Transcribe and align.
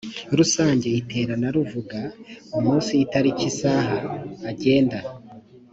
rusange 0.37 0.87
iterana 0.99 1.47
ruvuga 1.55 1.99
umunsi 2.57 2.91
itariki 3.05 3.43
isaha 3.51 3.97
agenda 4.51 4.97